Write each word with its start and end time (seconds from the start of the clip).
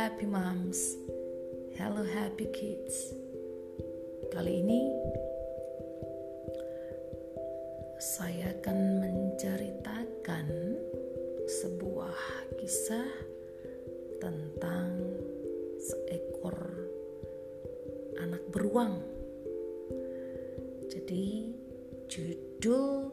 happy 0.00 0.24
moms, 0.24 0.96
hello 1.76 2.00
happy 2.00 2.48
kids. 2.56 3.12
Kali 4.32 4.64
ini 4.64 4.80
saya 8.00 8.48
akan 8.56 8.78
menceritakan 8.96 10.48
sebuah 11.44 12.16
kisah 12.56 13.12
tentang 14.24 15.04
seekor 15.76 16.56
anak 18.24 18.40
beruang. 18.56 19.04
Jadi 20.88 21.52
judul 22.08 23.12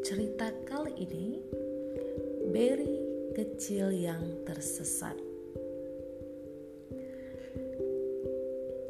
cerita 0.00 0.48
kali 0.64 1.04
ini 1.04 1.44
Berry 2.48 2.96
kecil 3.36 3.92
yang 3.92 4.40
tersesat. 4.48 5.23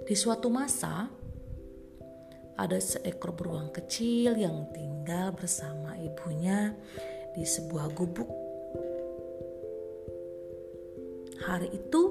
Di 0.04 0.12
suatu 0.12 0.52
masa, 0.52 1.08
ada 2.60 2.76
seekor 2.76 3.32
beruang 3.32 3.72
kecil 3.72 4.36
yang 4.36 4.68
tinggal 4.68 5.32
bersama 5.32 5.96
ibunya 5.96 6.76
di 7.32 7.40
sebuah 7.40 7.88
gubuk. 7.96 8.28
Hari 11.48 11.72
itu 11.72 12.02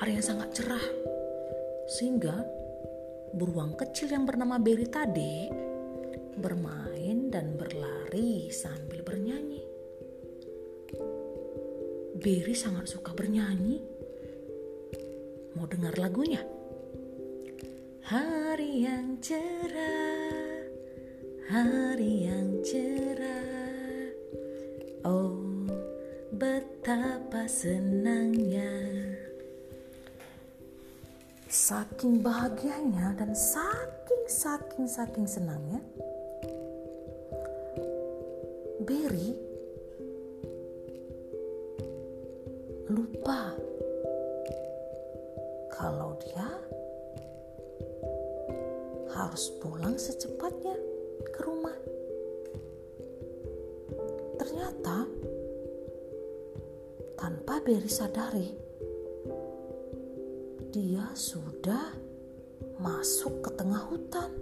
hari 0.00 0.16
yang 0.16 0.24
sangat 0.24 0.56
cerah, 0.56 0.86
sehingga 1.92 2.40
beruang 3.36 3.76
kecil 3.76 4.08
yang 4.08 4.24
bernama 4.24 4.56
Berry 4.56 4.88
tadi 4.88 5.52
bermain 6.40 7.28
dan 7.28 7.52
berlari 7.60 8.48
sambil 8.48 9.04
bernyanyi. 9.04 9.60
Berry 12.16 12.56
sangat 12.56 12.88
suka 12.88 13.12
bernyanyi. 13.12 13.97
Mau 15.58 15.66
dengar 15.66 15.90
lagunya? 15.98 16.38
Hari 18.06 18.86
yang 18.86 19.18
cerah, 19.18 20.62
hari 21.50 22.30
yang 22.30 22.62
cerah. 22.62 24.14
Oh, 25.02 25.66
betapa 26.30 27.50
senangnya. 27.50 28.70
Saking 31.50 32.22
bahagianya 32.22 33.18
dan 33.18 33.34
saking 33.34 34.24
saking 34.30 34.86
saking 34.86 35.26
senangnya, 35.26 35.82
Berry 38.86 39.47
secepatnya 50.48 50.76
ke 51.28 51.40
rumah. 51.44 51.76
Ternyata 54.40 54.96
tanpa 57.20 57.60
Berry 57.60 57.92
sadari, 57.92 58.48
dia 60.72 61.04
sudah 61.12 61.92
masuk 62.80 63.44
ke 63.44 63.50
tengah 63.60 63.92
hutan. 63.92 64.32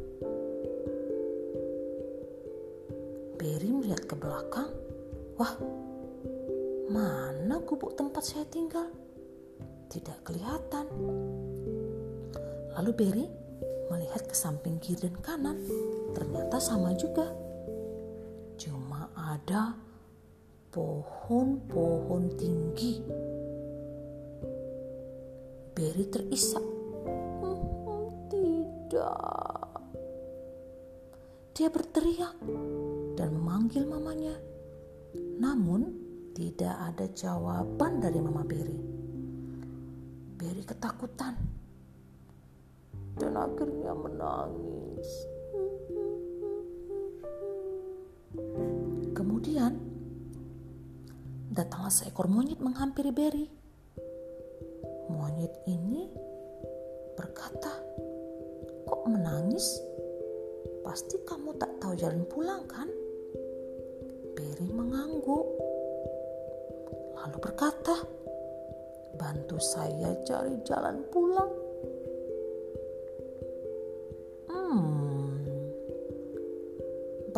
Berry 3.35 3.75
melihat 3.75 4.07
ke 4.07 4.15
belakang. 4.15 4.71
Wah, 5.43 5.59
Mana 6.87 7.59
gubuk 7.67 7.99
tempat 7.99 8.23
saya 8.23 8.47
tinggal? 8.47 8.87
Tidak 9.91 10.23
kelihatan. 10.23 10.87
Lalu 12.79 12.91
Berry 12.95 13.27
melihat 13.91 14.27
ke 14.27 14.35
samping 14.35 14.79
kiri 14.83 15.07
dan 15.07 15.17
kanan. 15.23 15.59
Ternyata 16.13 16.59
sama 16.59 16.95
juga. 16.97 17.31
Cuma 18.57 19.11
ada 19.15 19.77
pohon-pohon 20.73 22.25
tinggi. 22.37 23.01
Berry 25.77 26.07
terisak. 26.09 26.65
Hmm, 27.45 28.29
tidak. 28.33 29.77
Dia 31.57 31.69
berteriak 31.73 32.37
dan 33.17 33.29
memanggil 33.33 33.85
mamanya. 33.89 34.37
Namun, 35.37 36.07
tidak 36.37 36.77
ada 36.93 37.09
jawaban 37.17 38.05
dari 38.05 38.21
Mama 38.21 38.45
Berry. 38.45 38.77
Berry 40.37 40.65
ketakutan 40.69 41.56
dan 43.17 43.33
akhirnya 43.37 43.93
menangis. 43.97 45.11
Kemudian 49.17 49.81
datanglah 51.49 51.89
seekor 51.89 52.29
monyet 52.29 52.61
menghampiri 52.61 53.13
Berry. 53.13 53.49
Monyet 55.09 55.57
ini 55.65 56.13
berkata, 57.17 57.73
"Kok 58.85 59.03
menangis? 59.09 59.81
Pasti 60.85 61.17
kamu 61.25 61.57
tak 61.57 61.73
tahu 61.81 61.97
jalan 61.97 62.21
pulang 62.29 62.69
kan?" 62.69 62.89
Berry 64.37 64.69
mengangguk 64.69 65.47
lalu 67.17 67.39
berkata, 67.41 67.97
"Bantu 69.17 69.57
saya 69.57 70.13
cari 70.29 70.61
jalan 70.69 71.01
pulang." 71.09 71.66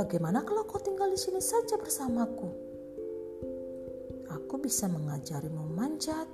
Bagaimana 0.08 0.40
kalau 0.40 0.64
kau 0.64 0.80
tinggal 0.80 1.12
di 1.12 1.20
sini 1.20 1.36
saja 1.36 1.76
bersamaku? 1.76 2.48
Aku 4.32 4.56
bisa 4.56 4.88
mengajarimu 4.88 5.68
memanjat, 5.68 6.24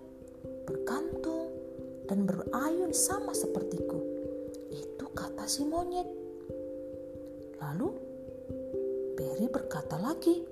bergantung, 0.63 1.51
dan 2.07 2.23
berayun 2.23 2.95
sama 2.95 3.35
sepertiku. 3.35 3.99
Itu 4.71 5.11
kata 5.11 5.51
si 5.51 5.67
monyet. 5.67 6.07
Lalu 7.59 7.99
Berry 9.19 9.51
berkata 9.51 9.99
lagi, 9.99 10.47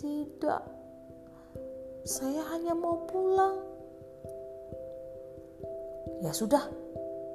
"Tidak, 0.00 0.62
saya 2.08 2.40
hanya 2.56 2.72
mau 2.72 3.04
pulang. 3.04 3.60
Ya 6.24 6.32
sudah, 6.32 6.64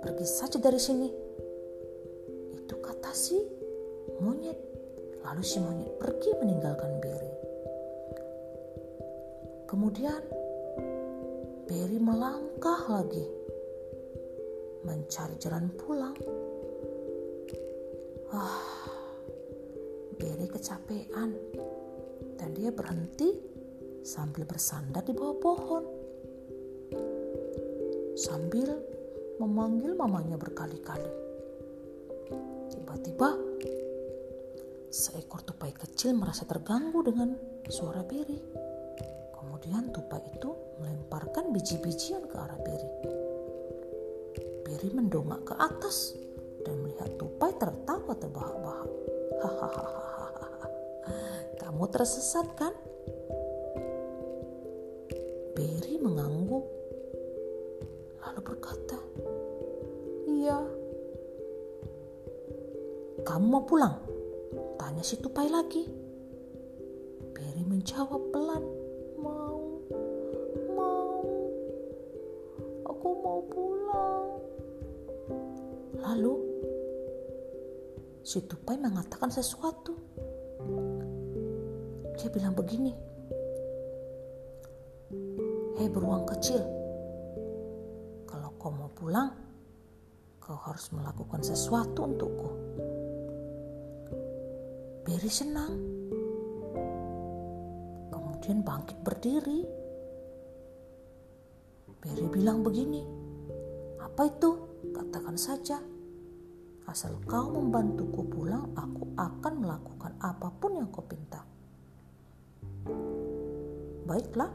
pergi 0.02 0.26
saja 0.26 0.58
dari 0.58 0.82
sini. 0.82 1.14
Itu 2.58 2.82
kata 2.82 3.14
si 3.14 3.38
monyet. 4.18 4.71
Lalu 5.32 5.48
si 5.48 5.64
monyet 5.64 5.96
pergi 5.96 6.36
meninggalkan 6.44 7.00
Berry. 7.00 7.32
Kemudian 9.64 10.20
Berry 11.72 12.04
melangkah 12.04 12.84
lagi 12.92 13.24
mencari 14.84 15.40
jalan 15.40 15.72
pulang. 15.80 16.20
Ah, 18.36 18.92
Berry 20.20 20.52
kecapean 20.52 21.32
dan 22.36 22.52
dia 22.52 22.76
berhenti 22.76 23.32
sambil 24.04 24.44
bersandar 24.44 25.08
di 25.08 25.16
bawah 25.16 25.40
pohon. 25.40 25.84
Sambil 28.20 28.68
memanggil 29.40 29.96
mamanya 29.96 30.36
berkali-kali. 30.36 31.08
Tiba-tiba 32.68 33.51
seekor 34.92 35.40
tupai 35.48 35.72
kecil 35.72 36.20
merasa 36.20 36.44
terganggu 36.44 37.00
dengan 37.00 37.32
suara 37.72 38.04
Beri. 38.04 38.36
Kemudian 39.40 39.88
tupai 39.96 40.20
itu 40.28 40.52
melemparkan 40.84 41.56
biji-bijian 41.56 42.28
ke 42.28 42.36
arah 42.36 42.60
Beri. 42.60 42.92
Beri 44.68 44.90
mendongak 44.92 45.48
ke 45.48 45.56
atas 45.56 46.20
dan 46.68 46.84
melihat 46.84 47.08
tupai 47.16 47.56
tertawa 47.56 48.12
terbahak-bahak. 48.20 48.90
Hahaha. 49.40 49.88
Kamu 51.56 51.88
tersesat 51.88 52.52
kan? 52.60 52.76
Berry 55.56 56.04
mengangguk, 56.04 56.68
lalu 58.28 58.40
berkata, 58.44 59.00
"Iya." 60.28 60.60
"Kamu 63.24 63.46
mau 63.48 63.64
pulang?" 63.64 64.11
Tanya 65.02 65.18
si 65.18 65.18
tupai 65.18 65.50
lagi. 65.50 65.82
Berry 67.34 67.66
menjawab 67.66 68.22
pelan, 68.30 68.62
"Mau, 69.18 69.82
mau, 70.78 71.26
aku 72.86 73.08
mau 73.26 73.42
pulang." 73.50 74.30
Lalu 75.98 76.34
si 78.22 78.46
tupai 78.46 78.78
mengatakan 78.78 79.34
sesuatu. 79.34 79.98
Dia 82.22 82.30
bilang 82.30 82.54
begini, 82.54 82.94
Hei 85.82 85.90
beruang 85.90 86.30
kecil, 86.30 86.62
kalau 88.30 88.54
kau 88.62 88.70
mau 88.70 88.94
pulang, 88.94 89.34
kau 90.38 90.62
harus 90.62 90.94
melakukan 90.94 91.42
sesuatu 91.42 92.06
untukku. 92.06 92.50
Beri 95.22 95.38
senang. 95.38 95.74
Kemudian 98.10 98.66
bangkit 98.66 99.06
berdiri. 99.06 99.62
Beri 102.02 102.26
bilang 102.34 102.66
begini, 102.66 103.06
apa 104.02 104.26
itu? 104.26 104.50
Katakan 104.90 105.38
saja. 105.38 105.78
Asal 106.90 107.22
kau 107.30 107.54
membantuku 107.54 108.34
pulang, 108.34 108.74
aku 108.74 109.14
akan 109.14 109.54
melakukan 109.62 110.18
apa 110.26 110.50
pun 110.58 110.82
yang 110.82 110.90
kau 110.90 111.06
pinta. 111.06 111.46
Baiklah, 114.10 114.50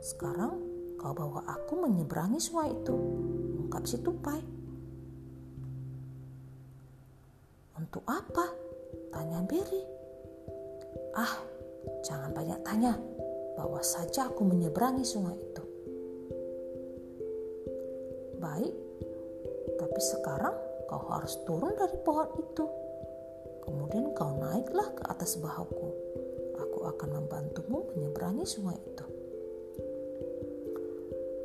sekarang 0.00 0.64
kau 0.96 1.12
bawa 1.12 1.44
aku 1.44 1.84
menyeberangi 1.84 2.40
sungai 2.40 2.72
itu, 2.72 2.96
ungkap 3.68 3.84
si 3.84 4.00
tupai. 4.00 4.40
Untuk 7.76 8.00
apa? 8.08 8.63
Tanya 9.14 9.40
Berry. 9.46 9.82
Ah, 11.14 11.38
jangan 12.02 12.34
banyak 12.34 12.58
tanya. 12.66 12.98
Bawa 13.54 13.78
saja 13.86 14.26
aku 14.26 14.42
menyeberangi 14.42 15.06
sungai 15.06 15.38
itu. 15.38 15.64
Baik, 18.42 18.74
tapi 19.78 20.00
sekarang 20.02 20.58
kau 20.90 21.06
harus 21.06 21.38
turun 21.46 21.78
dari 21.78 21.94
pohon 22.02 22.28
itu. 22.42 22.66
Kemudian 23.62 24.10
kau 24.18 24.34
naiklah 24.34 24.90
ke 24.98 25.02
atas 25.06 25.38
bahuku. 25.38 25.88
Aku 26.58 26.78
akan 26.90 27.22
membantumu 27.22 27.86
menyeberangi 27.94 28.42
sungai 28.42 28.76
itu. 28.82 29.06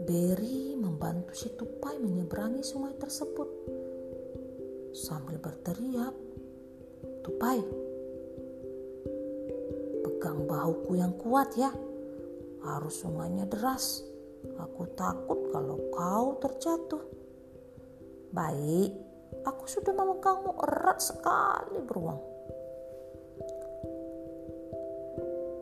Berry 0.09 0.73
membantu 0.73 1.37
si 1.37 1.53
tupai 1.53 2.01
menyeberangi 2.01 2.65
sungai 2.65 2.97
tersebut 2.97 3.47
sambil 4.89 5.37
berteriak, 5.37 6.17
"Tupai, 7.25 7.59
pegang 10.05 10.45
bahuku 10.47 10.99
yang 10.99 11.13
kuat 11.19 11.53
ya. 11.55 11.71
Harus 12.63 13.01
sungainya 13.01 13.47
deras. 13.47 14.03
Aku 14.59 14.87
takut 14.95 15.51
kalau 15.51 15.77
kau 15.91 16.39
terjatuh." 16.39 17.03
Baik, 18.29 18.93
aku 19.41 19.63
sudah 19.65 19.89
memegangmu 19.89 20.53
erat 20.61 21.01
sekali 21.01 21.81
beruang. 21.81 22.21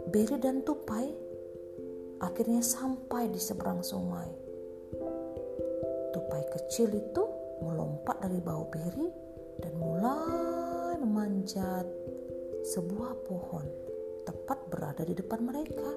Beri 0.08 0.36
dan 0.40 0.64
Tupai 0.64 1.08
akhirnya 2.20 2.64
sampai 2.64 3.32
di 3.32 3.40
seberang 3.40 3.84
sungai. 3.84 4.30
Tupai 6.12 6.44
kecil 6.52 6.92
itu 6.92 7.24
melompat 7.64 8.20
dari 8.24 8.40
bau 8.44 8.66
Beri 8.68 9.08
dan 9.64 9.74
mulai 9.80 10.67
memanjat 10.98 11.86
sebuah 12.66 13.14
pohon 13.24 13.66
tepat 14.28 14.60
berada 14.68 15.08
di 15.08 15.16
depan 15.16 15.40
mereka. 15.46 15.88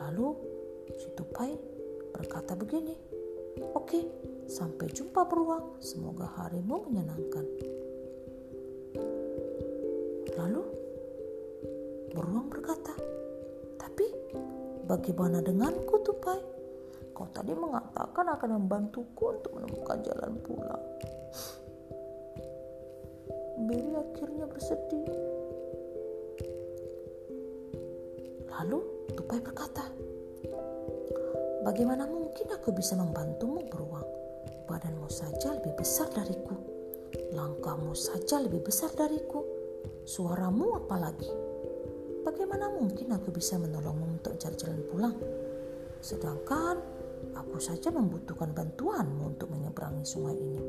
Lalu 0.00 0.28
si 0.96 1.12
Tupai 1.12 1.52
berkata 2.14 2.56
begini, 2.56 2.96
Oke, 3.76 4.00
sampai 4.48 4.88
jumpa 4.88 5.26
beruang. 5.28 5.76
Semoga 5.82 6.24
harimu 6.40 6.88
menyenangkan. 6.88 7.44
Lalu 10.40 10.62
beruang 12.16 12.48
berkata, 12.48 12.96
Tapi 13.76 14.06
bagaimana 14.88 15.44
denganku 15.44 16.00
Tupai? 16.00 16.40
Kau 17.12 17.28
tadi 17.36 17.52
mengatakan 17.52 18.32
akan 18.32 18.50
membantuku 18.64 19.36
untuk 19.36 19.52
menemukan 19.52 20.00
jalan 20.00 20.32
pulang. 20.40 20.84
Akhirnya 24.10 24.44
bersedih. 24.50 25.06
Lalu 28.50 28.80
Tupai 29.14 29.38
berkata, 29.42 29.86
Bagaimana 31.60 32.08
mungkin 32.08 32.48
aku 32.56 32.72
bisa 32.72 32.96
membantumu 32.96 33.60
beruang? 33.68 34.08
Badanmu 34.64 35.12
saja 35.12 35.60
lebih 35.60 35.76
besar 35.76 36.08
dariku. 36.08 36.56
Langkahmu 37.36 37.92
saja 37.92 38.40
lebih 38.40 38.64
besar 38.64 38.88
dariku. 38.96 39.44
Suaramu 40.08 40.80
apalagi? 40.80 41.28
Bagaimana 42.24 42.72
mungkin 42.72 43.12
aku 43.12 43.28
bisa 43.28 43.60
menolongmu 43.60 44.18
untuk 44.18 44.40
cari 44.40 44.56
jalan 44.56 44.80
pulang? 44.88 45.16
Sedangkan 46.00 46.80
aku 47.36 47.60
saja 47.60 47.92
membutuhkan 47.92 48.56
bantuanmu 48.56 49.36
untuk 49.36 49.52
menyeberangi 49.52 50.04
sungai 50.08 50.40
ini. 50.40 50.64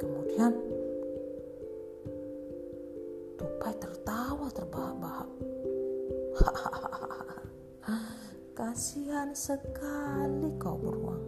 Kemudian 0.00 0.52
Kasihan 8.94 9.34
sekali 9.34 10.54
kau 10.54 10.78
beruang. 10.78 11.26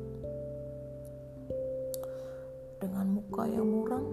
Dengan 2.78 3.18
muka 3.18 3.42
yang 3.42 3.66
muram, 3.66 4.06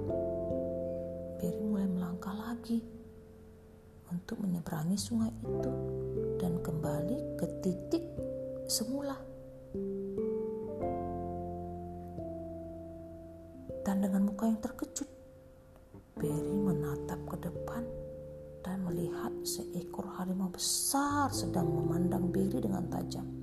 Beri 1.37 1.61
mulai 1.61 1.85
melangkah 1.85 2.33
lagi 2.33 2.81
untuk 4.09 4.41
menyeberangi 4.41 4.97
sungai 4.97 5.29
itu 5.45 5.69
dan 6.41 6.65
kembali 6.65 7.37
ke 7.37 7.45
titik 7.61 8.01
semula. 8.65 9.21
Dan 13.85 14.01
dengan 14.01 14.33
muka 14.33 14.49
yang 14.49 14.57
terkejut, 14.65 15.09
Beri 16.17 16.57
menatap 16.57 17.21
ke 17.29 17.37
depan 17.37 17.85
dan 18.65 18.81
melihat 18.81 19.29
seekor 19.45 20.09
harimau 20.17 20.49
besar 20.49 21.29
sedang 21.29 21.69
memandang 21.69 22.33
Berry 22.33 22.57
dengan 22.57 22.89
tajam. 22.89 23.42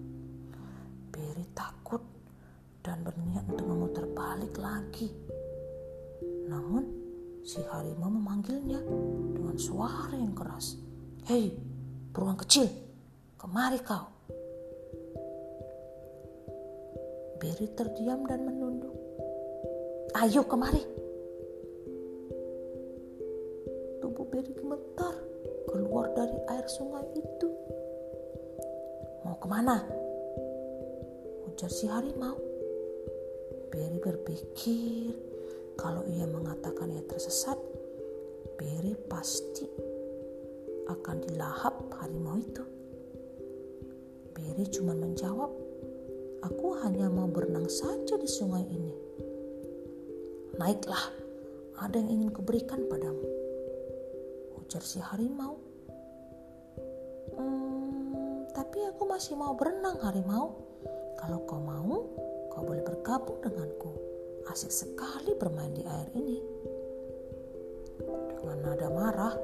Dan 2.80 3.04
berniat 3.04 3.44
untuk 3.48 3.66
memutar 3.68 4.04
balik 4.16 4.56
lagi. 4.56 5.12
Namun, 6.48 6.84
si 7.44 7.60
harimau 7.68 8.08
memanggilnya 8.08 8.80
dengan 9.36 9.56
suara 9.60 10.16
yang 10.16 10.32
keras. 10.32 10.80
Hei, 11.28 11.52
beruang 12.10 12.40
kecil, 12.40 12.66
kemari 13.36 13.78
kau. 13.84 14.08
Berry 17.40 17.68
terdiam 17.72 18.24
dan 18.28 18.44
menunduk. 18.44 18.96
Ayo 20.16 20.44
kemari, 20.44 21.00
Berry 24.30 24.54
gemetar 24.54 25.10
keluar 25.66 26.06
dari 26.14 26.38
air 26.54 26.62
sungai 26.70 27.02
itu. 27.18 27.50
Mau 29.26 29.34
ke 29.42 29.46
mana? 29.50 29.82
Ujar 31.50 31.66
si 31.66 31.90
harimau. 31.90 32.49
Berry 33.70 33.98
berpikir 34.02 35.14
kalau 35.78 36.04
ia 36.10 36.26
mengatakan 36.26 36.92
ia 36.92 37.00
tersesat, 37.06 37.56
Berry 38.60 38.92
pasti 39.08 39.64
akan 40.90 41.16
dilahap 41.24 41.74
harimau 42.02 42.36
itu. 42.36 42.64
Berry 44.36 44.66
cuma 44.68 44.92
menjawab, 44.92 45.48
aku 46.44 46.66
hanya 46.84 47.08
mau 47.08 47.30
berenang 47.30 47.70
saja 47.70 48.18
di 48.18 48.28
sungai 48.28 48.66
ini. 48.66 48.94
Naiklah, 50.60 51.06
ada 51.80 51.96
yang 51.96 52.20
ingin 52.20 52.30
kuberikan 52.34 52.84
padamu 52.90 53.40
ujar 54.70 54.86
si 54.86 55.02
harimau. 55.02 55.58
Hmm, 57.34 58.46
tapi 58.54 58.86
aku 58.86 59.02
masih 59.02 59.34
mau 59.34 59.58
berenang 59.58 59.98
harimau. 59.98 60.62
Kalau 61.18 61.42
kau 61.42 61.58
mau, 61.58 62.06
kau 62.60 62.68
boleh 62.76 62.84
bergabung 62.84 63.40
denganku. 63.40 63.88
Asik 64.52 64.68
sekali 64.68 65.32
bermain 65.32 65.72
di 65.72 65.80
air 65.80 66.12
ini. 66.12 66.36
Dengan 68.36 68.58
nada 68.60 68.88
marah, 68.92 69.34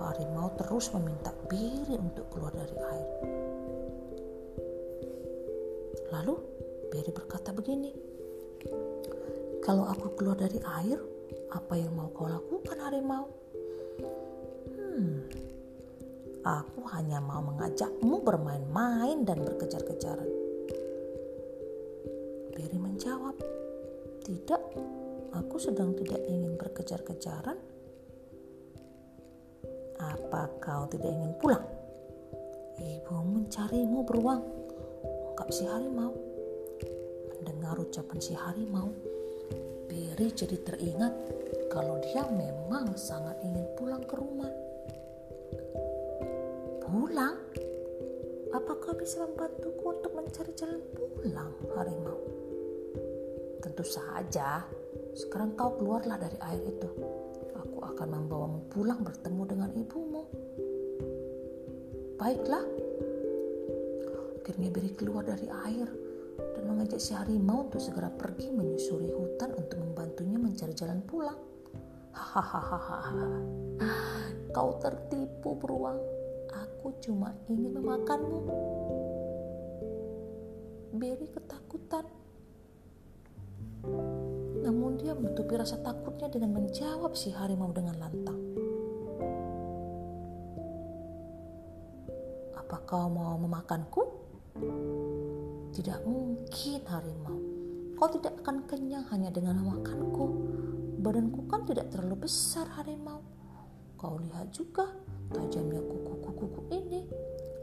harimau 0.00 0.48
terus 0.56 0.88
meminta 0.96 1.28
Biri 1.44 1.92
untuk 2.00 2.24
keluar 2.32 2.48
dari 2.56 2.72
air. 2.72 3.08
Lalu 6.08 6.34
Biri 6.88 7.12
berkata 7.12 7.52
begini, 7.52 7.92
kalau 9.60 9.84
aku 9.84 10.16
keluar 10.16 10.40
dari 10.40 10.56
air, 10.80 10.96
apa 11.52 11.76
yang 11.76 11.92
mau 11.92 12.08
kau 12.16 12.32
lakukan 12.32 12.80
harimau? 12.80 13.28
Hmm, 14.72 15.20
aku 16.48 16.80
hanya 16.96 17.20
mau 17.20 17.44
mengajakmu 17.44 18.24
bermain-main 18.24 19.28
dan 19.28 19.44
berkejar-kejaran. 19.44 20.37
Berry 22.58 22.74
menjawab, 22.74 23.38
tidak, 24.26 24.58
aku 25.30 25.62
sedang 25.62 25.94
tidak 25.94 26.18
ingin 26.26 26.58
berkejar-kejaran. 26.58 27.54
Apa 30.02 30.50
kau 30.58 30.90
tidak 30.90 31.06
ingin 31.06 31.38
pulang? 31.38 31.62
Ibu 32.82 33.14
mencarimu 33.14 34.02
beruang, 34.02 34.42
ungkap 35.30 35.54
si 35.54 35.70
harimau. 35.70 36.10
Mendengar 37.38 37.78
ucapan 37.78 38.18
si 38.18 38.34
harimau, 38.34 38.90
Beri 39.86 40.28
jadi 40.34 40.58
teringat 40.58 41.14
kalau 41.70 42.02
dia 42.04 42.26
memang 42.26 42.98
sangat 42.98 43.38
ingin 43.46 43.70
pulang 43.78 44.02
ke 44.02 44.18
rumah. 44.18 44.50
Pulang? 46.82 47.38
Apakah 48.50 48.98
bisa 48.98 49.22
membantuku 49.24 49.84
untuk 49.94 50.12
mencari 50.12 50.52
jalan 50.58 50.82
pulang, 50.92 51.54
harimau? 51.78 52.27
Tentu 53.78 53.94
saja, 53.94 54.66
sekarang 55.14 55.54
kau 55.54 55.78
keluarlah 55.78 56.18
dari 56.18 56.34
air 56.50 56.66
itu. 56.66 56.90
Aku 57.54 57.78
akan 57.78 58.10
membawamu 58.10 58.66
pulang 58.74 59.06
bertemu 59.06 59.42
dengan 59.46 59.70
ibumu. 59.70 60.26
Baiklah. 62.18 62.66
Akhirnya 64.34 64.74
Beri 64.74 64.90
keluar 64.98 65.22
dari 65.22 65.46
air 65.46 65.86
dan 66.58 66.66
mengajak 66.66 66.98
si 66.98 67.14
harimau 67.14 67.70
untuk 67.70 67.78
segera 67.78 68.10
pergi 68.10 68.50
menyusuri 68.50 69.14
hutan 69.14 69.54
untuk 69.54 69.78
membantunya 69.78 70.42
mencari 70.42 70.74
jalan 70.74 70.98
pulang. 71.06 71.38
Hahaha. 72.18 73.14
Kau 74.58 74.74
tertipu 74.82 75.54
beruang. 75.54 76.02
Aku 76.50 76.98
cuma 76.98 77.30
ingin 77.46 77.78
memakanmu. 77.78 78.42
Beri 80.98 81.30
ketakutan. 81.30 82.18
Dia 85.08 85.16
menutupi 85.16 85.56
rasa 85.56 85.80
takutnya 85.80 86.28
dengan 86.28 86.52
menjawab 86.52 87.16
si 87.16 87.32
harimau 87.32 87.72
dengan 87.72 87.96
lantang. 87.96 88.36
Apa 92.52 92.76
kau 92.84 93.08
mau 93.08 93.40
memakanku? 93.40 94.04
Tidak 95.72 96.04
mungkin 96.04 96.84
harimau. 96.84 97.40
Kau 97.96 98.12
tidak 98.12 98.36
akan 98.44 98.68
kenyang 98.68 99.08
hanya 99.08 99.32
dengan 99.32 99.64
memakanku. 99.64 100.44
Badanku 101.00 101.48
kan 101.48 101.64
tidak 101.64 101.88
terlalu 101.88 102.28
besar 102.28 102.68
harimau. 102.76 103.24
Kau 103.96 104.20
lihat 104.20 104.52
juga 104.52 104.92
tajamnya 105.32 105.88
kuku-kuku 105.88 106.68
ini. 106.68 107.08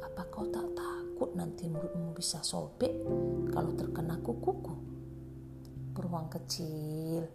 Apa 0.01 0.25
kau 0.33 0.49
tak 0.49 0.65
takut 0.73 1.29
nanti 1.37 1.69
mulutmu 1.69 2.09
bisa 2.09 2.41
sobek 2.41 3.05
kalau 3.53 3.69
terkena 3.77 4.17
kukuku? 4.17 4.94
Beruang 6.15 6.31
kecil, 6.31 7.27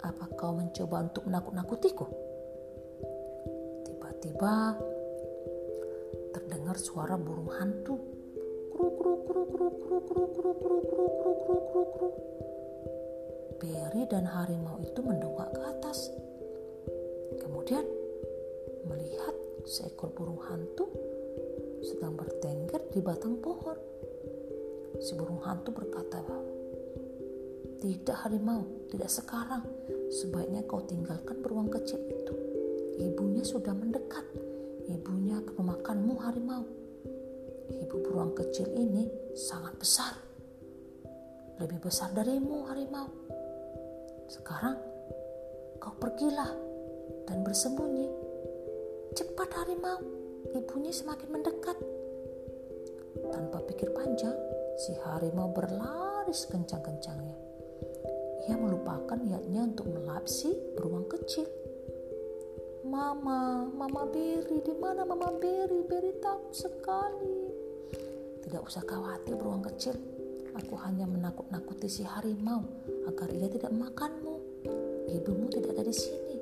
apa 0.00 0.32
kau 0.32 0.56
mencoba 0.56 1.04
untuk 1.04 1.28
menakut-nakutiku? 1.28 2.08
Tiba-tiba 3.84 4.80
terdengar 6.32 6.80
suara 6.80 7.20
burung 7.20 7.52
hantu 7.52 8.00
Beri 13.60 14.02
dan 14.08 14.24
harimau 14.24 14.80
itu 14.80 15.04
mendongak 15.04 15.52
ke 15.52 15.60
atas. 15.68 16.08
Kemudian 17.44 17.84
melihat 18.88 19.36
seekor 19.68 20.16
burung 20.16 20.40
hantu 20.48 20.88
sedang 21.84 22.16
bertengger 22.16 22.80
di 22.88 23.04
batang 23.04 23.36
pohon. 23.36 23.76
Si 24.96 25.12
burung 25.12 25.44
hantu 25.44 25.76
berkata, 25.76 26.24
"Tidak 27.82 28.14
harimau, 28.22 28.86
tidak 28.86 29.10
sekarang. 29.10 29.66
Sebaiknya 30.14 30.62
kau 30.70 30.86
tinggalkan 30.86 31.42
beruang 31.42 31.66
kecil 31.66 31.98
itu. 32.06 32.34
Ibunya 33.02 33.42
sudah 33.42 33.74
mendekat. 33.74 34.22
Ibunya 34.86 35.42
akan 35.42 35.54
memakanmu 35.58 36.14
harimau." 36.22 36.62
ibu 37.80 37.96
beruang 38.04 38.32
kecil 38.36 38.68
ini 38.72 39.08
sangat 39.32 39.76
besar. 39.76 40.12
Lebih 41.60 41.78
besar 41.84 42.10
darimu, 42.12 42.66
harimau. 42.68 43.08
Sekarang 44.26 44.76
kau 45.78 45.94
pergilah 46.00 46.50
dan 47.28 47.44
bersembunyi. 47.44 48.08
Cepat 49.12 49.52
harimau, 49.60 50.00
ibunya 50.56 50.88
semakin 50.88 51.28
mendekat. 51.28 51.76
Tanpa 53.28 53.60
pikir 53.68 53.92
panjang, 53.92 54.34
si 54.80 54.96
harimau 55.04 55.52
berlari 55.52 56.32
sekencang-kencangnya. 56.32 57.51
Ia 58.50 58.56
melupakan 58.58 59.18
niatnya 59.18 59.70
untuk 59.70 59.86
melapsi 59.86 60.50
beruang 60.74 61.06
kecil. 61.06 61.46
Mama, 62.82 63.70
Mama 63.70 64.02
Beri, 64.10 64.58
di 64.58 64.74
mana 64.74 65.06
Mama 65.06 65.30
Beri? 65.38 65.86
Beri 65.86 66.18
takut 66.18 66.50
sekali. 66.50 67.38
Tidak 68.42 68.58
usah 68.58 68.82
khawatir 68.82 69.38
beruang 69.38 69.62
kecil. 69.62 69.94
Aku 70.52 70.76
hanya 70.84 71.08
menakut-nakuti 71.08 71.88
si 71.88 72.02
harimau 72.04 72.60
agar 73.08 73.30
ia 73.32 73.48
tidak 73.48 73.72
memakanmu. 73.72 74.36
Ibumu 75.08 75.48
tidak 75.48 75.78
ada 75.78 75.88
di 75.88 75.94
sini. 75.96 76.36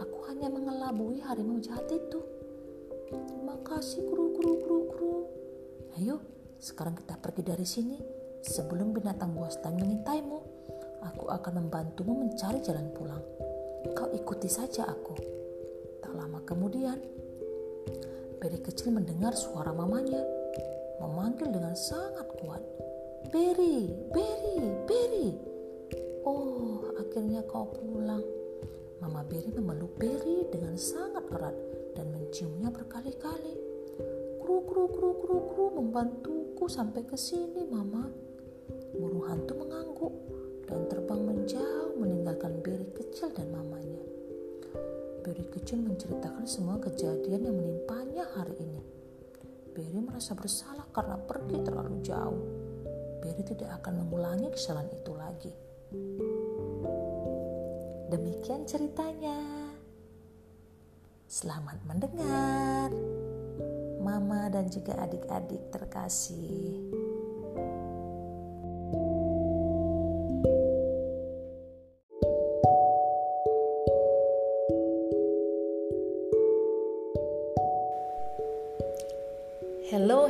Aku 0.00 0.24
hanya 0.32 0.48
mengelabui 0.48 1.20
harimau 1.20 1.60
jahat 1.60 1.84
itu. 1.92 2.22
Terima 3.10 3.58
kasih 3.66 4.06
kru 4.08 4.32
kru 4.38 4.52
kru 4.64 4.78
kru. 4.88 5.14
Ayo, 6.00 6.22
sekarang 6.56 6.96
kita 6.96 7.20
pergi 7.20 7.42
dari 7.44 7.66
sini 7.68 7.98
sebelum 8.40 8.96
binatang 8.96 9.36
buas 9.36 9.60
tadi 9.60 9.76
mengintaimu. 9.76 10.39
Aku 11.00 11.32
akan 11.32 11.64
membantumu 11.64 12.12
mencari 12.26 12.60
jalan 12.60 12.92
pulang. 12.92 13.24
Kau 13.96 14.08
ikuti 14.12 14.48
saja 14.48 14.84
aku. 14.84 15.16
Tak 16.04 16.12
lama 16.12 16.44
kemudian, 16.44 17.00
Beri 18.40 18.56
kecil 18.64 18.96
mendengar 18.96 19.36
suara 19.36 19.68
mamanya 19.68 20.24
memanggil 20.96 21.52
dengan 21.52 21.76
sangat 21.76 22.24
kuat. 22.40 22.64
Berry, 23.28 23.92
Berry, 24.08 24.56
Berry. 24.88 25.28
Oh, 26.24 26.88
akhirnya 26.96 27.44
kau 27.44 27.68
pulang. 27.68 28.24
Mama 29.04 29.20
Berry 29.28 29.52
memeluk 29.52 29.92
Berry 30.00 30.48
dengan 30.48 30.72
sangat 30.80 31.28
erat 31.28 31.52
dan 31.92 32.08
menciumnya 32.16 32.72
berkali-kali. 32.72 33.60
Kru, 34.40 34.64
kru, 34.64 34.88
kru, 34.88 35.10
kru, 35.20 35.38
kru, 35.52 35.64
membantuku 35.76 36.64
sampai 36.64 37.04
ke 37.04 37.20
sini, 37.20 37.68
Mama. 37.68 38.08
Burung 38.96 39.28
hantu 39.28 39.52
mengangguk 39.52 40.12
dan 40.70 40.86
terbang 40.86 41.20
menjauh 41.26 41.98
meninggalkan 41.98 42.62
Berry 42.62 42.86
kecil 42.94 43.34
dan 43.34 43.50
mamanya. 43.50 43.98
Berry 45.26 45.44
kecil 45.50 45.82
menceritakan 45.82 46.46
semua 46.46 46.78
kejadian 46.78 47.50
yang 47.50 47.56
menimpanya 47.58 48.24
hari 48.38 48.54
ini. 48.62 48.82
Berry 49.74 50.00
merasa 50.00 50.38
bersalah 50.38 50.86
karena 50.94 51.18
pergi 51.18 51.58
terlalu 51.60 51.98
jauh. 52.00 52.44
Berry 53.20 53.42
tidak 53.42 53.82
akan 53.82 54.06
mengulangi 54.06 54.48
kesalahan 54.54 54.88
itu 54.94 55.12
lagi. 55.12 55.52
Demikian 58.10 58.64
ceritanya. 58.64 59.38
Selamat 61.30 61.78
mendengar, 61.86 62.90
Mama 64.02 64.50
dan 64.50 64.66
juga 64.66 64.98
adik-adik 64.98 65.70
terkasih. 65.70 66.99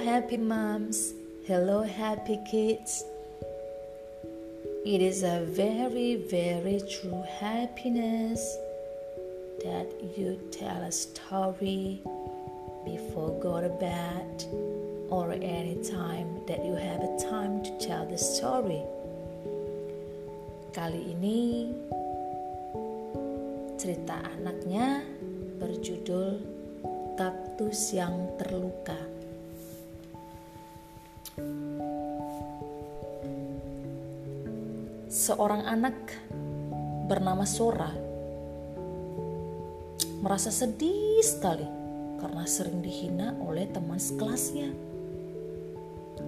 Happy 0.00 0.38
moms. 0.38 1.12
Hello, 1.46 1.82
happy 1.82 2.38
kids. 2.50 3.04
It 4.86 5.02
is 5.02 5.22
a 5.22 5.44
very, 5.44 6.16
very 6.16 6.80
true 6.88 7.22
happiness 7.38 8.40
that 9.62 9.92
you 10.16 10.40
tell 10.50 10.80
a 10.80 10.90
story 10.90 12.00
before 12.86 13.38
go 13.40 13.60
to 13.60 13.68
bed 13.68 14.44
or 15.10 15.32
any 15.32 15.76
time 15.84 16.40
that 16.48 16.64
you 16.64 16.72
have 16.72 17.00
a 17.04 17.18
time 17.20 17.62
to 17.62 17.70
tell 17.78 18.06
the 18.08 18.16
story. 18.16 18.80
Kali 20.72 21.12
ini 21.12 21.68
cerita 23.76 24.16
anaknya 24.40 25.04
berjudul 25.60 26.40
Kaktus 27.20 27.92
yang 27.92 28.32
Terluka. 28.40 29.19
Seorang 35.10 35.66
anak 35.66 35.96
bernama 37.10 37.42
Sora 37.42 37.90
merasa 40.22 40.54
sedih 40.54 41.18
sekali 41.24 41.66
karena 42.20 42.44
sering 42.44 42.84
dihina 42.84 43.32
oleh 43.40 43.64
teman 43.72 43.96
sekelasnya. 43.96 44.70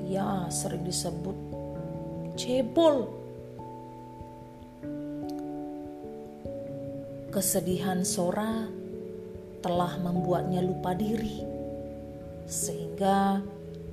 Ia 0.09 0.49
sering 0.49 0.83
disebut 0.83 1.37
cebol. 2.35 3.07
Kesedihan 7.29 8.03
Sora 8.03 8.67
telah 9.61 9.93
membuatnya 10.01 10.65
lupa 10.65 10.97
diri. 10.97 11.55
sehingga 12.43 13.39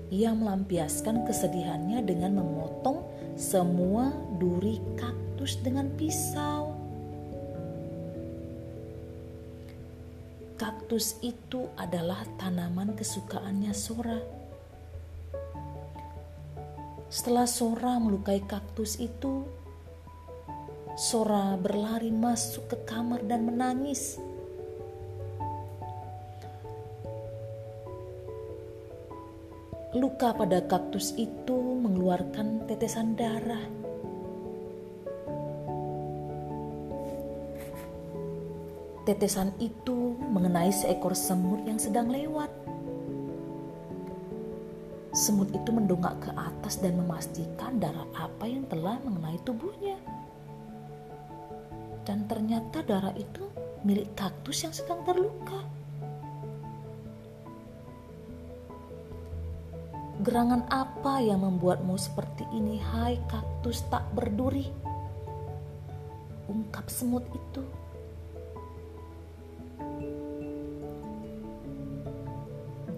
ia 0.10 0.34
melampiaskan 0.34 1.26
kesedihannya 1.26 2.02
dengan 2.02 2.42
memotong 2.42 3.06
semua 3.38 4.10
duri 4.42 4.82
kaktus 4.98 5.62
dengan 5.62 5.88
pisau. 5.94 6.74
Kaktus 10.60 11.16
itu 11.24 11.72
adalah 11.80 12.28
tanaman 12.36 12.92
kesukaannya 12.98 13.72
Sora. 13.72 14.20
Setelah 17.08 17.48
Sora 17.48 17.96
melukai 17.96 18.44
kaktus 18.44 19.00
itu, 19.00 19.48
Sora 21.00 21.56
berlari 21.56 22.12
masuk 22.12 22.68
ke 22.68 22.78
kamar 22.84 23.24
dan 23.24 23.48
menangis. 23.48 24.20
Luka 29.90 30.38
pada 30.38 30.62
kaktus 30.70 31.18
itu 31.18 31.58
mengeluarkan 31.58 32.62
tetesan 32.70 33.18
darah. 33.18 33.66
Tetesan 39.10 39.50
itu 39.58 40.14
mengenai 40.30 40.70
seekor 40.70 41.18
semut 41.18 41.66
yang 41.66 41.82
sedang 41.82 42.14
lewat. 42.14 42.54
Semut 45.18 45.50
itu 45.58 45.74
mendongak 45.74 46.22
ke 46.22 46.38
atas 46.38 46.78
dan 46.78 46.94
memastikan 46.94 47.82
darah 47.82 48.06
apa 48.14 48.46
yang 48.46 48.70
telah 48.70 49.02
mengenai 49.02 49.42
tubuhnya. 49.42 49.98
Dan 52.06 52.30
ternyata 52.30 52.86
darah 52.86 53.18
itu 53.18 53.50
milik 53.82 54.14
kaktus 54.14 54.70
yang 54.70 54.74
sedang 54.78 55.02
terluka. 55.02 55.79
Gerangan 60.20 60.68
apa 60.68 61.24
yang 61.24 61.48
membuatmu 61.48 61.96
seperti 61.96 62.44
ini, 62.52 62.76
hai 62.76 63.16
kaktus 63.32 63.88
tak 63.88 64.04
berduri? 64.12 64.68
Ungkap 66.52 66.92
semut 66.92 67.24
itu. 67.32 67.64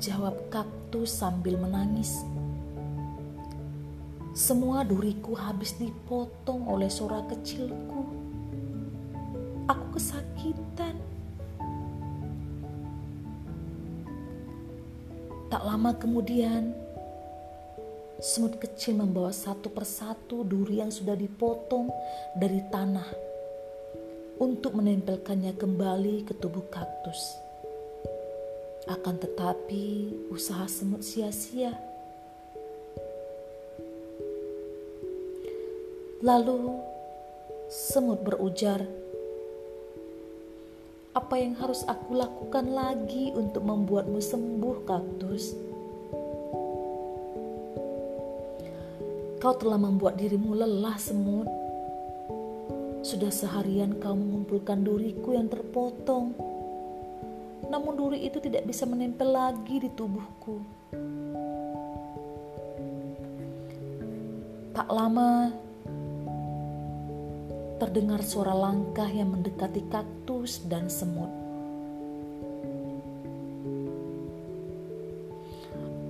Jawab 0.02 0.50
kaktus 0.50 1.14
sambil 1.14 1.62
menangis. 1.62 2.26
Semua 4.34 4.82
duriku 4.82 5.38
habis 5.38 5.78
dipotong 5.78 6.66
oleh 6.66 6.90
suara 6.90 7.22
kecilku. 7.30 8.02
Aku 9.70 9.86
kesakitan. 9.94 10.98
Tak 15.54 15.62
lama 15.62 15.94
kemudian, 15.94 16.81
semut 18.22 18.62
kecil 18.62 19.02
membawa 19.02 19.34
satu 19.34 19.74
persatu 19.74 20.46
duri 20.46 20.78
yang 20.78 20.94
sudah 20.94 21.18
dipotong 21.18 21.90
dari 22.38 22.62
tanah 22.70 23.10
untuk 24.38 24.78
menempelkannya 24.78 25.58
kembali 25.58 26.30
ke 26.30 26.38
tubuh 26.38 26.62
kaktus. 26.70 27.18
Akan 28.86 29.18
tetapi, 29.18 30.14
usaha 30.30 30.70
semut 30.70 31.02
sia-sia. 31.02 31.74
Lalu, 36.22 36.78
semut 37.74 38.22
berujar, 38.22 38.86
"Apa 41.18 41.42
yang 41.42 41.58
harus 41.58 41.82
aku 41.90 42.14
lakukan 42.14 42.70
lagi 42.70 43.34
untuk 43.34 43.66
membuatmu 43.66 44.22
sembuh, 44.22 44.86
kaktus?" 44.86 45.71
Kau 49.42 49.58
telah 49.58 49.82
membuat 49.82 50.22
dirimu 50.22 50.54
lelah, 50.54 51.02
semut. 51.02 51.50
Sudah 53.02 53.34
seharian 53.34 53.98
kau 53.98 54.14
mengumpulkan 54.14 54.86
duriku 54.86 55.34
yang 55.34 55.50
terpotong 55.50 56.52
namun 57.72 57.96
duri 57.96 58.28
itu 58.28 58.44
tidak 58.44 58.68
bisa 58.68 58.84
menempel 58.84 59.32
lagi 59.32 59.80
di 59.80 59.90
tubuhku. 59.96 60.60
Tak 64.76 64.88
lama, 64.92 65.56
terdengar 67.80 68.20
suara 68.28 68.52
langkah 68.52 69.08
yang 69.08 69.32
mendekati 69.32 69.88
kaktus 69.88 70.68
dan 70.68 70.92
semut. 70.92 71.41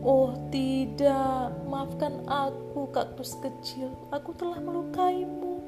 Oh 0.01 0.33
tidak, 0.49 1.53
maafkan 1.69 2.25
aku 2.25 2.89
kaktus 2.89 3.37
kecil, 3.37 3.93
aku 4.09 4.33
telah 4.33 4.57
melukaimu. 4.57 5.61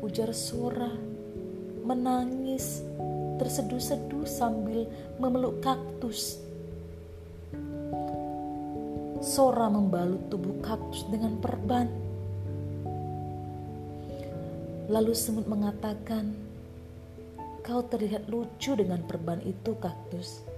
Ujar 0.00 0.32
Sora, 0.32 0.88
menangis 1.84 2.80
terseduh-seduh 3.36 4.24
sambil 4.24 4.88
memeluk 5.20 5.60
kaktus. 5.60 6.40
Sora 9.20 9.68
membalut 9.68 10.32
tubuh 10.32 10.56
kaktus 10.64 11.04
dengan 11.12 11.36
perban. 11.36 11.92
Lalu 14.88 15.12
semut 15.12 15.44
mengatakan, 15.44 16.32
"Kau 17.60 17.84
terlihat 17.84 18.24
lucu 18.32 18.72
dengan 18.72 19.04
perban 19.04 19.44
itu, 19.44 19.76
kaktus." 19.76 20.51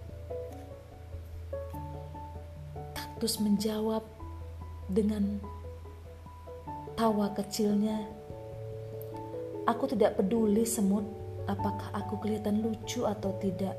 Kaktus 3.24 3.40
menjawab 3.40 4.04
dengan 4.84 5.40
tawa 6.92 7.32
kecilnya, 7.32 8.04
"Aku 9.64 9.88
tidak 9.88 10.20
peduli, 10.20 10.68
semut." 10.68 11.08
apakah 11.48 11.88
aku 11.96 12.20
kelihatan 12.20 12.60
lucu 12.60 13.08
atau 13.08 13.32
tidak. 13.40 13.72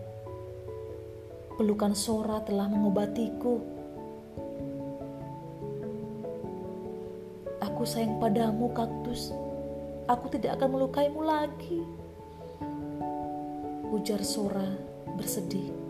Pelukan 1.61 1.93
Sora 1.93 2.41
telah 2.41 2.65
mengobatiku. 2.65 3.61
Aku 7.61 7.85
sayang 7.85 8.17
padamu, 8.17 8.73
kaktus. 8.73 9.29
Aku 10.09 10.25
tidak 10.33 10.57
akan 10.57 10.73
melukaimu 10.73 11.21
lagi. 11.21 11.85
Ujar 13.93 14.25
Sora 14.25 14.73
bersedih. 15.13 15.84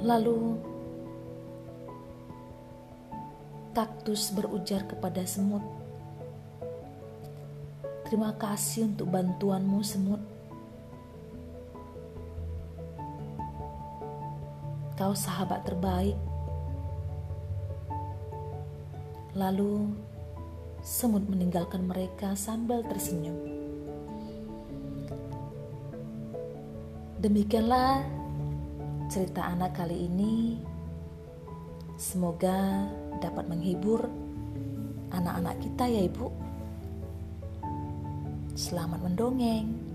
Lalu 0.00 0.56
kaktus 3.76 4.32
berujar 4.32 4.84
kepada 4.88 5.22
semut, 5.28 5.62
Terima 8.10 8.34
kasih 8.34 8.90
untuk 8.90 9.06
bantuanmu 9.06 9.86
semut. 9.86 10.18
Kau 14.98 15.14
sahabat 15.14 15.62
terbaik. 15.62 16.18
Lalu 19.38 19.94
semut 20.82 21.22
meninggalkan 21.30 21.86
mereka 21.86 22.34
sambil 22.34 22.82
tersenyum. 22.82 23.38
Demikianlah 27.22 28.02
cerita 29.10 29.42
anak 29.42 29.74
kali 29.74 30.06
ini. 30.06 30.62
Semoga 31.98 32.86
dapat 33.18 33.50
menghibur 33.50 34.06
anak-anak 35.10 35.58
kita 35.58 35.84
ya 35.90 36.06
Ibu. 36.06 36.30
Selamat 38.54 39.02
mendongeng. 39.02 39.89